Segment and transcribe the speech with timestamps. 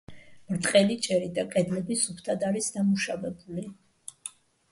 [0.51, 3.67] ბრტყელი ჭერი და კედლები სუფთად არის დამუშავებული.